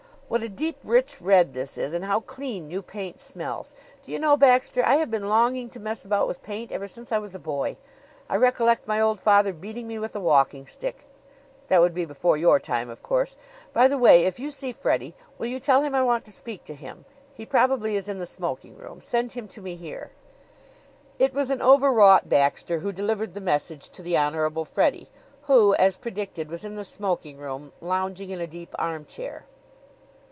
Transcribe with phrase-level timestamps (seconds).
[0.33, 3.75] What a deep, rich red this is, and how clean new paint smells!
[4.01, 7.11] Do you know, Baxter, I have been longing to mess about with paint ever since
[7.11, 7.75] I was a boy!
[8.29, 11.05] I recollect my old father beating me with a walking stick....
[11.67, 13.35] That would be before your time, of course.
[13.73, 16.63] By the way, if you see Freddie, will you tell him I want to speak
[16.63, 17.03] to him?
[17.33, 19.01] He probably is in the smoking room.
[19.01, 20.11] Send him to me here."
[21.19, 25.09] It was an overwrought Baxter who delivered the message to the Honorable Freddie,
[25.47, 29.43] who, as predicted, was in the smoking room, lounging in a deep armchair.